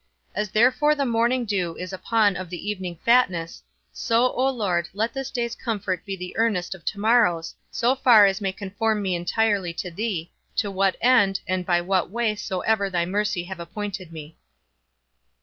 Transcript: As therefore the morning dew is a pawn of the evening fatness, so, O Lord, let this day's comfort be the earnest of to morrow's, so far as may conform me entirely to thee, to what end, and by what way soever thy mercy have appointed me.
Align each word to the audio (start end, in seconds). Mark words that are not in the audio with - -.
As 0.33 0.49
therefore 0.49 0.95
the 0.95 1.05
morning 1.05 1.45
dew 1.45 1.75
is 1.77 1.93
a 1.93 1.97
pawn 1.99 2.35
of 2.35 2.49
the 2.49 2.67
evening 2.67 2.97
fatness, 3.05 3.61
so, 3.93 4.31
O 4.33 4.49
Lord, 4.49 4.89
let 4.95 5.13
this 5.13 5.29
day's 5.29 5.53
comfort 5.53 6.03
be 6.07 6.15
the 6.15 6.35
earnest 6.37 6.73
of 6.73 6.83
to 6.85 6.99
morrow's, 6.99 7.53
so 7.69 7.93
far 7.93 8.25
as 8.25 8.41
may 8.41 8.51
conform 8.51 9.03
me 9.03 9.13
entirely 9.13 9.73
to 9.73 9.91
thee, 9.91 10.31
to 10.55 10.71
what 10.71 10.95
end, 11.01 11.39
and 11.47 11.67
by 11.67 11.81
what 11.81 12.09
way 12.09 12.33
soever 12.33 12.89
thy 12.89 13.05
mercy 13.05 13.43
have 13.43 13.59
appointed 13.59 14.11
me. 14.11 14.35